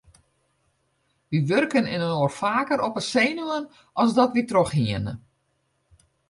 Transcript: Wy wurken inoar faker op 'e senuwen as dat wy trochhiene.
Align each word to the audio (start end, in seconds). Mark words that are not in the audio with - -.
Wy 1.29 1.39
wurken 1.49 1.91
inoar 1.95 2.31
faker 2.41 2.79
op 2.87 2.93
'e 2.99 3.03
senuwen 3.13 3.63
as 4.01 4.11
dat 4.17 4.31
wy 4.35 4.43
trochhiene. 4.49 5.13